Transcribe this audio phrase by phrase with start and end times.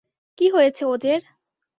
[0.37, 1.21] কী হয়েছে ওজের?